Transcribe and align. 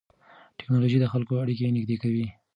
ټیکنالوژي 0.57 0.97
د 1.01 1.05
خلکو 1.13 1.41
اړیکې 1.43 1.73
نږدې 1.75 1.97
کوي. 2.03 2.25